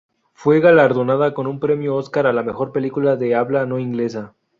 [0.33, 4.33] Fue galardonada con un Premio Óscar a la mejor película de habla no inglesa.